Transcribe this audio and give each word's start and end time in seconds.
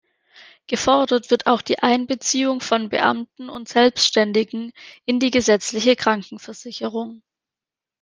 Gefordert 0.65 1.29
wird 1.29 1.45
auch 1.45 1.61
die 1.61 1.77
Einbeziehung 1.77 2.59
von 2.59 2.89
Beamten 2.89 3.49
und 3.49 3.69
Selbstständigen 3.69 4.71
in 5.05 5.19
die 5.19 5.29
gesetzliche 5.29 5.95
Krankenversicherung. 5.95 7.21